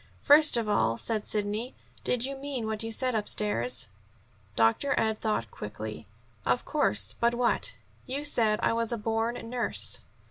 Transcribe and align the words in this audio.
"First 0.23 0.57
of 0.57 0.67
all," 0.67 0.97
said 0.97 1.27
Sidney, 1.27 1.75
"did 2.03 2.25
you 2.25 2.35
mean 2.35 2.65
what 2.65 2.81
you 2.81 2.91
said 2.91 3.13
upstairs?" 3.13 3.87
Dr. 4.55 4.99
Ed 4.99 5.19
thought 5.19 5.51
quickly. 5.51 6.07
"Of 6.43 6.65
course; 6.65 7.13
but 7.19 7.35
what?" 7.35 7.75
"You 8.07 8.25
said 8.25 8.59
I 8.63 8.73
was 8.73 8.91
a 8.91 8.97
born 8.97 9.35
nurse." 9.47 9.99